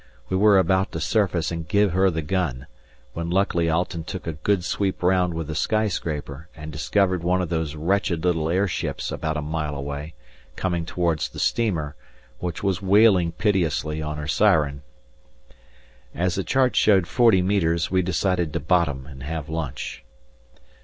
[0.29, 2.65] We were about to surface and give her the gun,
[3.13, 7.49] when luckily Alten took a good sweep round with the skyscraper and discovered one of
[7.49, 10.15] those wretched little airships about a mile away,
[10.55, 11.95] coming towards the steamer,
[12.39, 14.81] which was wailing piteously, on her syren.
[16.15, 20.03] As the chart showed forty metres we decided to bottom and have lunch.